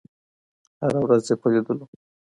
هره 0.81 0.99
ورځ 1.05 1.23
یې 1.29 1.35
په 1.41 1.47
لېدلو 1.51 1.85